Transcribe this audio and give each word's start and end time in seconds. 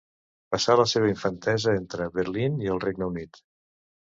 Passà 0.53 0.77
la 0.79 0.85
seva 0.93 1.09
infantesa 1.11 1.75
entre 1.81 2.09
Berlín 2.17 2.59
i 2.67 2.73
el 2.77 2.83
Regne 2.87 3.11
Unit. 3.13 3.43